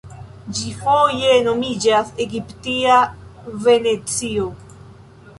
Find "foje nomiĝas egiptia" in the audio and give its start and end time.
0.77-2.95